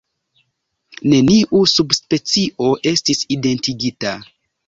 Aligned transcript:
Neniu 1.11 1.59
subspecio 1.73 2.71
estis 2.93 3.23
identigita. 3.39 4.15